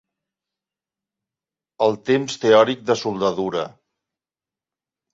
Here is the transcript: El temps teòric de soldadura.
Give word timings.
El 1.87 1.95
temps 2.09 2.41
teòric 2.47 2.85
de 2.91 2.99
soldadura. 3.05 3.71